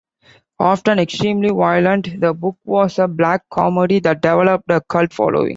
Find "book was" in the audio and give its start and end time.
2.33-2.97